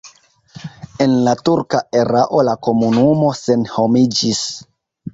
[1.05, 4.47] En la turka erao la komunumo senhomiĝis.